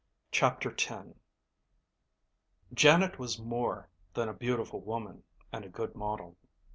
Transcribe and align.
CHAPTER 0.31 0.71
TEN 0.71 1.13
Janet 2.73 3.19
was 3.19 3.37
more 3.37 3.87
than 4.15 4.29
a 4.29 4.33
beautiful 4.33 4.79
woman 4.81 5.23
and 5.53 5.63
a 5.63 5.69
good 5.69 5.93
model. 5.93 6.37